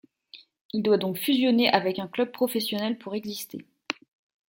Il 0.73 0.81
doit 0.81 0.97
donc 0.97 1.15
fusionner 1.15 1.69
avec 1.69 1.99
un 1.99 2.07
club 2.07 2.31
professionnel 2.31 2.97
pour 2.97 3.13
exister. 3.13 3.67